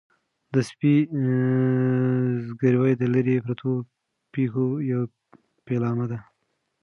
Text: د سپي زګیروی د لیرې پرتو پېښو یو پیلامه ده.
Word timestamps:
د 0.53 0.55
سپي 0.69 0.93
زګیروی 2.47 2.93
د 2.97 3.03
لیرې 3.13 3.37
پرتو 3.45 3.71
پېښو 4.33 4.65
یو 4.91 5.01
پیلامه 5.67 6.05
ده. 6.11 6.19